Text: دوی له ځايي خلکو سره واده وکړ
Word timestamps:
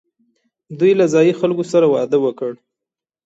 دوی 0.79 0.91
له 0.99 1.05
ځايي 1.13 1.33
خلکو 1.39 1.63
سره 1.71 1.85
واده 1.93 2.17
وکړ 2.21 2.51